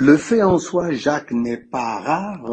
Le 0.00 0.16
fait 0.16 0.42
en 0.42 0.58
soi, 0.58 0.92
Jacques, 0.92 1.32
n'est 1.32 1.56
pas 1.56 1.98
rare. 2.00 2.50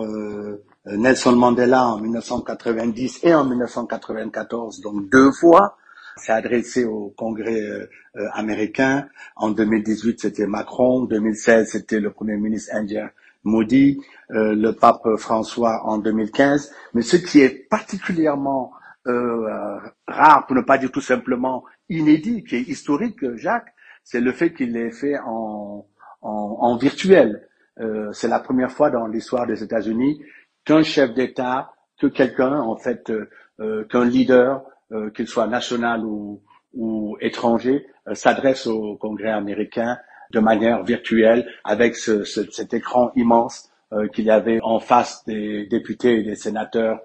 Nelson 0.87 1.35
Mandela 1.35 1.87
en 1.87 1.99
1990 1.99 3.19
et 3.23 3.33
en 3.33 3.45
1994, 3.45 4.81
donc 4.81 5.09
deux 5.09 5.31
fois, 5.31 5.77
s'est 6.17 6.31
adressé 6.31 6.85
au 6.85 7.13
Congrès 7.17 7.59
euh, 7.59 7.89
euh, 8.17 8.27
américain. 8.33 9.07
En 9.35 9.51
2018, 9.51 10.21
c'était 10.21 10.47
Macron. 10.47 11.01
En 11.01 11.05
2016, 11.05 11.69
c'était 11.71 11.99
le 11.99 12.11
Premier 12.11 12.37
ministre 12.37 12.73
indien 12.73 13.09
Modi, 13.43 14.01
euh, 14.31 14.55
le 14.55 14.71
pape 14.71 15.07
François 15.17 15.81
en 15.85 15.97
2015. 15.97 16.71
Mais 16.93 17.01
ce 17.01 17.17
qui 17.17 17.41
est 17.41 17.67
particulièrement 17.69 18.71
rare, 20.07 20.47
pour 20.47 20.55
ne 20.55 20.61
pas 20.61 20.79
dire 20.79 20.91
tout 20.91 20.99
simplement 20.99 21.63
inédit, 21.89 22.43
qui 22.43 22.55
est 22.55 22.61
historique, 22.61 23.23
Jacques, 23.35 23.71
c'est 24.03 24.19
le 24.19 24.31
fait 24.31 24.51
qu'il 24.51 24.71
l'ait 24.71 24.89
fait 24.89 25.19
en, 25.19 25.85
en, 26.27 26.75
virtuel. 26.77 27.47
c'est 28.11 28.27
la 28.27 28.39
première 28.39 28.71
fois 28.71 28.89
dans 28.89 29.05
l'histoire 29.07 29.45
des 29.45 29.63
États-Unis 29.63 30.21
qu'un 30.65 30.83
chef 30.83 31.13
d'État, 31.13 31.71
que 31.99 32.07
quelqu'un, 32.07 32.59
en 32.59 32.75
fait, 32.75 33.11
qu'un 33.89 34.05
leader 34.05 34.63
euh, 34.91 35.09
qu'il 35.09 35.27
soit 35.27 35.47
national 35.47 36.03
ou, 36.05 37.17
étranger, 37.19 37.87
euh, 38.07 38.13
s'adresse 38.13 38.67
au 38.67 38.97
Congrès 38.97 39.31
américain 39.31 39.97
de 40.31 40.39
manière 40.39 40.83
virtuelle 40.83 41.49
avec 41.63 41.95
ce, 41.95 42.23
cet 42.23 42.73
écran 42.75 43.11
immense 43.15 43.71
euh, 43.93 44.07
qu'il 44.09 44.25
y 44.25 44.29
avait 44.29 44.59
en 44.61 44.79
face 44.79 45.25
des 45.25 45.65
députés 45.65 46.19
et 46.19 46.23
des 46.23 46.35
sénateurs 46.35 47.01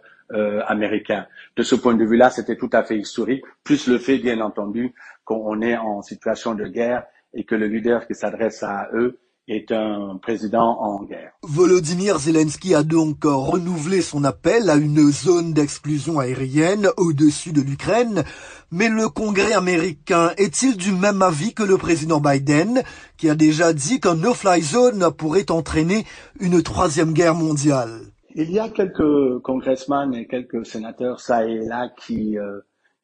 américains. 0.68 1.26
De 1.56 1.64
ce 1.64 1.74
point 1.74 1.94
de 1.94 2.04
vue-là, 2.04 2.30
c'était 2.30 2.54
tout 2.54 2.70
à 2.72 2.84
fait 2.84 2.96
historique, 2.96 3.42
plus 3.64 3.88
le 3.88 3.98
fait, 3.98 4.18
bien 4.18 4.40
entendu, 4.40 4.94
qu'on 5.24 5.60
est 5.60 5.76
en 5.76 6.02
situation 6.02 6.54
de 6.54 6.66
guerre 6.68 7.02
et 7.34 7.44
que 7.44 7.54
le 7.54 7.66
leader 7.66 8.06
qui 8.06 8.14
s'adresse 8.14 8.62
à 8.62 8.88
eux 8.94 9.18
est 9.48 9.72
un 9.72 10.18
président 10.22 10.78
en 10.80 11.02
guerre. 11.02 11.32
Volodymyr 11.42 12.18
Zelensky 12.18 12.74
a 12.74 12.82
donc 12.82 13.24
renouvelé 13.24 14.00
son 14.00 14.22
appel 14.24 14.70
à 14.70 14.76
une 14.76 15.10
zone 15.10 15.52
d'exclusion 15.52 16.20
aérienne 16.20 16.88
au-dessus 16.96 17.52
de 17.52 17.60
l'Ukraine, 17.60 18.22
mais 18.70 18.88
le 18.88 19.08
Congrès 19.08 19.52
américain 19.52 20.30
est-il 20.36 20.76
du 20.76 20.92
même 20.92 21.22
avis 21.22 21.52
que 21.52 21.64
le 21.64 21.78
président 21.78 22.20
Biden, 22.20 22.82
qui 23.16 23.28
a 23.28 23.34
déjà 23.34 23.72
dit 23.72 23.98
qu'un 23.98 24.14
no-fly 24.14 24.62
zone 24.62 25.10
pourrait 25.16 25.50
entraîner 25.50 26.04
une 26.38 26.62
troisième 26.62 27.12
guerre 27.12 27.34
mondiale? 27.34 28.00
Il 28.36 28.52
y 28.52 28.60
a 28.60 28.68
quelques 28.68 29.40
congressmen 29.42 30.14
et 30.14 30.28
quelques 30.28 30.64
sénateurs, 30.64 31.20
ça 31.20 31.44
et 31.44 31.58
là, 31.58 31.88
qui... 31.98 32.38
Euh, 32.38 32.60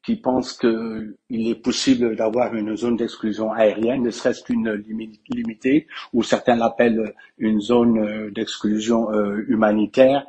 qui 0.07 0.15
pensent 0.15 0.53
qu'il 0.53 1.49
est 1.49 1.61
possible 1.61 2.15
d'avoir 2.15 2.55
une 2.55 2.77
zone 2.77 2.95
d'exclusion 2.95 3.51
aérienne, 3.51 4.03
ne 4.03 4.09
serait-ce 4.09 4.41
qu'une 4.41 4.81
limitée, 5.29 5.85
ou 6.13 6.23
certains 6.23 6.55
l'appellent 6.55 7.13
une 7.37 7.59
zone 7.59 7.97
euh, 7.97 8.31
d'exclusion 8.31 9.11
euh, 9.11 9.43
humanitaire. 9.49 10.25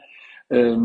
Euh, 0.52 0.76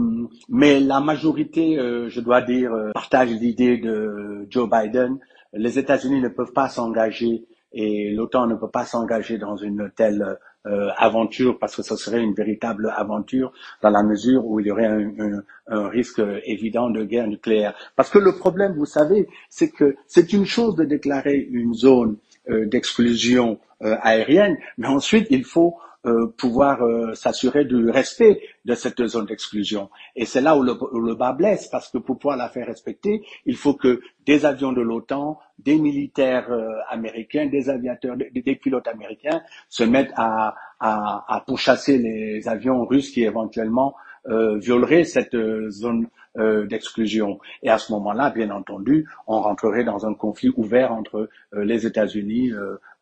mais 0.48 0.80
la 0.80 1.00
majorité, 1.00 1.76
je 1.76 2.20
dois 2.20 2.44
dire, 2.44 2.72
partage 2.94 3.32
l'idée 3.32 3.80
de 3.80 4.46
Joe 4.52 4.70
Biden. 4.70 5.18
Les 5.54 5.80
États-Unis 5.80 6.22
ne 6.22 6.28
peuvent 6.28 6.54
pas 6.54 6.70
s'engager 6.70 7.46
et 7.74 8.12
l'OTAN 8.12 8.48
ne 8.48 8.56
peut 8.56 8.70
pas 8.70 8.86
s'engager 8.86 9.38
dans 9.38 9.58
une 9.58 9.92
telle 9.96 10.38
euh, 10.66 10.90
aventure 10.96 11.60
parce 11.60 11.76
que 11.76 11.82
ce 11.82 11.98
serait 11.98 12.22
une 12.22 12.34
véritable 12.34 12.94
aventure 12.96 13.52
dans 13.82 13.90
la 13.90 14.02
mesure 14.02 14.46
où 14.46 14.62
il 14.62 14.68
y 14.68 14.72
aurait 14.72 14.88
un, 14.88 15.90
risque 15.90 16.22
évident 16.46 16.90
de 16.90 17.04
guerre 17.04 17.28
nucléaire. 17.28 17.74
Parce 17.96 18.10
que 18.10 18.20
le 18.20 18.38
problème, 18.38 18.74
vous 18.74 18.86
savez, 18.86 19.28
c'est 19.50 19.70
que 19.70 19.96
c'est 20.08 20.32
une 20.32 20.46
chose 20.46 20.76
de 20.76 20.86
déclarer 20.86 21.36
une 21.52 21.74
zone 21.74 22.16
euh, 22.50 22.66
d'exclusion 22.66 23.60
euh, 23.82 23.98
aérienne, 24.02 24.58
mais 24.78 24.88
ensuite 24.88 25.28
il 25.32 25.44
faut 25.44 25.76
euh, 26.06 26.28
pouvoir 26.38 26.84
euh, 26.84 27.14
s'assurer 27.14 27.64
du 27.64 27.90
respect 27.90 28.42
de 28.66 28.76
cette 28.76 29.06
zone 29.08 29.26
d'exclusion. 29.26 29.90
Et 30.18 30.26
c'est 30.26 30.42
là 30.42 30.58
où 30.58 30.62
le, 30.62 30.74
où 30.74 31.00
le, 31.00 31.16
bas 31.16 31.32
blesse, 31.32 31.68
parce 31.68 31.88
que 31.88 31.98
pour 31.98 32.20
pouvoir 32.20 32.36
la 32.36 32.50
faire 32.50 32.68
respecter, 32.68 33.24
il 33.46 33.56
faut 33.56 33.74
que 33.74 34.02
des 34.26 34.46
avions 34.46 34.74
de 34.74 34.82
l'OTAN, 34.82 35.40
des 35.60 35.78
militaires 35.78 36.52
euh, 36.52 36.72
américains, 36.90 37.46
des 37.46 37.70
aviateurs, 37.70 38.18
des, 38.18 38.56
pilotes 38.56 38.88
américains 38.90 39.42
se 39.70 39.86
mettent 39.86 40.12
à, 40.18 40.56
à, 40.82 41.24
à 41.34 41.40
pourchasser 41.40 41.98
les 41.98 42.50
avions 42.50 42.84
russes 42.86 43.10
qui 43.10 43.24
éventuellement 43.24 43.96
violeraient 44.26 45.04
cette 45.04 45.36
zone 45.70 46.08
d'exclusion. 46.36 47.40
Et 47.62 47.70
à 47.70 47.78
ce 47.78 47.92
moment-là, 47.92 48.32
bien 48.32 48.50
entendu, 48.50 49.08
on 49.28 49.42
rentrerait 49.42 49.84
dans 49.84 50.06
un 50.06 50.14
conflit 50.14 50.52
ouvert 50.58 50.92
entre 50.92 51.30
les 51.52 51.86
États-Unis, 51.86 52.52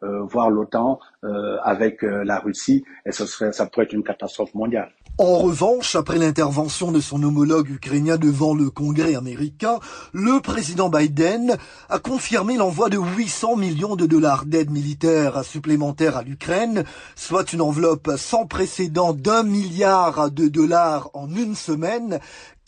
euh, 0.04 0.24
voir 0.24 0.50
l'OTAN 0.50 1.00
euh, 1.24 1.58
avec 1.64 2.04
euh, 2.04 2.24
la 2.24 2.40
Russie, 2.40 2.84
et 3.06 3.12
ce 3.12 3.28
serait, 3.28 3.52
ça 3.52 3.68
pourrait 3.68 3.86
être 3.86 3.94
une 3.94 4.02
catastrophe 4.02 4.56
mondiale. 4.56 4.92
En 5.20 5.38
revanche, 5.38 5.96
après 5.96 6.18
l'intervention 6.18 6.92
de 6.92 7.00
son 7.00 7.22
homologue 7.22 7.70
ukrainien 7.70 8.18
devant 8.18 8.56
le 8.56 8.72
Congrès 8.72 9.14
américain, 9.14 9.80
le 10.12 10.42
président 10.42 10.90
Biden 10.90 11.56
a 11.90 12.00
confirmé 12.00 12.58
l'envoi 12.58 12.90
de 12.90 12.98
800 12.98 13.58
millions 13.58 13.96
de 13.96 14.08
dollars 14.08 14.46
d'aide 14.48 14.72
militaire 14.72 15.44
supplémentaire 15.44 16.18
à 16.18 16.24
l'Ukraine, 16.24 16.84
soit 17.16 17.54
une 17.54 17.62
enveloppe 17.62 18.10
sans 18.18 18.48
précédent 18.48 19.14
d'un 19.14 19.44
milliard 19.44 20.32
de 20.32 20.48
dollars 20.48 21.12
en 21.14 21.30
une 21.30 21.54
semaine. 21.54 22.20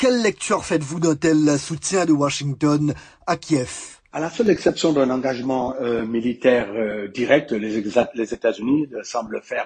Quelle 0.04 0.22
lecture 0.22 0.66
faites-vous 0.66 1.00
d'un 1.00 1.16
tel 1.16 1.58
soutien 1.58 2.04
de 2.04 2.12
Washington 2.12 2.94
à 3.26 3.38
Kiev? 3.38 4.02
À 4.14 4.20
la 4.20 4.30
seule 4.30 4.52
exception 4.52 4.94
d'un 4.94 5.10
engagement 5.10 5.74
euh, 5.82 6.06
militaire 6.06 6.68
euh, 6.76 7.08
direct, 7.08 7.52
les, 7.52 7.80
États-Unis 7.80 8.88
semblent 9.02 9.42
faire 9.42 9.66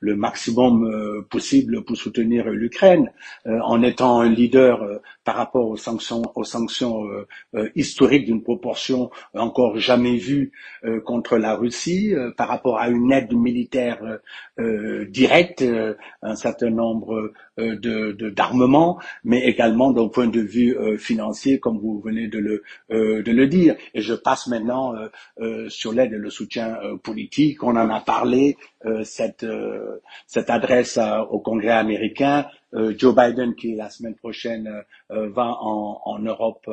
le, 0.00 0.14
maximum 0.14 0.84
euh, 0.84 1.22
possible 1.30 1.82
pour 1.84 1.96
soutenir 1.96 2.50
l'Ukraine, 2.50 3.10
en 3.46 3.82
étant 3.82 4.20
un 4.20 4.28
leader 4.28 5.00
par 5.24 5.36
rapport 5.36 5.68
aux 5.68 5.76
sanctions, 5.76 6.22
historiques 7.74 8.26
d'une 8.26 8.42
proportion 8.42 9.10
encore 9.34 9.78
jamais 9.78 10.16
vue 10.16 10.52
contre 11.04 11.38
la 11.38 11.54
Russie, 11.54 12.14
par 12.36 12.48
rapport 12.48 12.78
à 12.78 12.88
une 12.88 13.10
aide 13.12 13.32
militaire 13.32 14.18
directe, 15.08 15.64
un 16.22 16.34
certain 16.34 16.70
nombre 16.70 17.32
d'armements, 17.56 18.98
mais 19.24 19.44
également 19.44 19.92
d'un 19.92 20.08
point 20.08 20.26
de 20.26 20.40
vue 20.40 20.76
financier, 20.98 21.58
comme 21.58 21.78
vous 21.78 22.00
venez 22.00 22.28
de 22.28 22.38
le, 22.38 22.62
de 22.90 23.30
le 23.30 23.46
dire. 23.46 23.77
Et 23.94 24.00
je 24.00 24.14
passe 24.14 24.46
maintenant 24.46 24.94
euh, 24.94 25.08
euh, 25.40 25.68
sur 25.68 25.92
l'aide 25.92 26.12
et 26.12 26.16
le 26.18 26.30
soutien 26.30 26.78
euh, 26.82 26.96
politique. 26.96 27.62
On 27.62 27.76
en 27.76 27.90
a 27.90 28.00
parlé, 28.00 28.56
cette, 29.02 29.44
cette 30.26 30.50
adresse 30.50 30.98
au 31.30 31.40
Congrès 31.40 31.72
américain. 31.72 32.46
Joe 32.72 33.14
Biden, 33.14 33.54
qui 33.56 33.74
la 33.74 33.90
semaine 33.90 34.14
prochaine 34.14 34.70
va 35.10 35.56
en, 35.60 36.00
en 36.04 36.18
Europe 36.20 36.70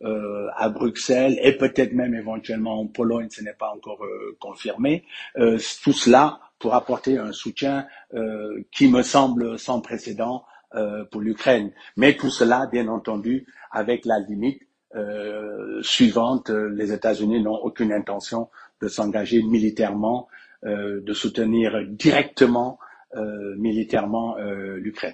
à 0.00 0.68
Bruxelles 0.68 1.38
et 1.42 1.56
peut-être 1.56 1.92
même 1.92 2.14
éventuellement 2.14 2.78
en 2.80 2.86
Pologne, 2.86 3.28
ce 3.30 3.42
n'est 3.42 3.54
pas 3.54 3.72
encore 3.74 4.00
confirmé. 4.38 5.04
tout 5.34 5.92
cela 5.92 6.40
pour 6.60 6.74
apporter 6.74 7.18
un 7.18 7.32
soutien 7.32 7.86
qui 8.70 8.88
me 8.88 9.02
semble 9.02 9.58
sans 9.58 9.80
précédent 9.80 10.44
pour 11.10 11.20
l'Ukraine. 11.20 11.72
Mais 11.96 12.16
tout 12.16 12.30
cela, 12.30 12.66
bien 12.70 12.86
entendu, 12.86 13.44
avec 13.72 14.04
la 14.04 14.18
limite 14.20 14.62
euh, 14.62 14.69
suivante, 15.82 16.50
euh, 16.50 16.68
les 16.70 16.92
États-Unis 16.92 17.42
n'ont 17.42 17.56
aucune 17.56 17.92
intention 17.92 18.48
de 18.80 18.88
s'engager 18.88 19.42
militairement, 19.42 20.28
euh, 20.64 21.00
de 21.00 21.12
soutenir 21.12 21.84
directement 21.88 22.78
militairement 23.56 24.36
l'Ukraine. 24.38 25.08